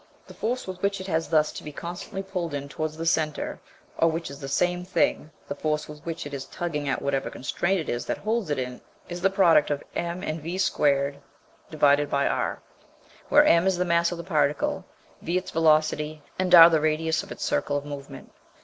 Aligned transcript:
The 0.25 0.33
force 0.33 0.65
with 0.65 0.81
which 0.81 0.99
it 0.99 1.05
has 1.05 1.27
thus 1.27 1.51
to 1.51 1.63
be 1.63 1.71
constantly 1.71 2.23
pulled 2.23 2.55
in 2.55 2.67
towards 2.67 2.97
the 2.97 3.05
centre, 3.05 3.59
or, 3.99 4.09
which 4.09 4.31
is 4.31 4.39
the 4.39 4.47
same 4.47 4.83
thing, 4.83 5.29
the 5.47 5.53
force 5.53 5.87
with 5.87 6.03
which 6.07 6.25
it 6.25 6.33
is 6.33 6.45
tugging 6.45 6.89
at 6.89 7.03
whatever 7.03 7.29
constraint 7.29 7.79
it 7.79 7.87
is 7.87 8.07
that 8.07 8.17
holds 8.17 8.49
it 8.49 8.57
in, 8.57 8.81
is 9.09 9.21
mv^2/r; 9.21 9.77
where 13.29 13.45
m 13.45 13.67
is 13.67 13.77
the 13.77 13.85
mass 13.85 14.11
of 14.11 14.17
the 14.17 14.23
particle, 14.23 14.85
v 15.21 15.37
its 15.37 15.51
velocity, 15.51 16.23
and 16.39 16.55
r 16.55 16.67
the 16.67 16.81
radius 16.81 17.21
of 17.21 17.31
its 17.31 17.43
circle 17.43 17.77
of 17.77 17.85
movement. 17.85 18.31